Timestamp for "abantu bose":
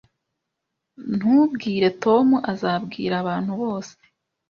3.23-3.93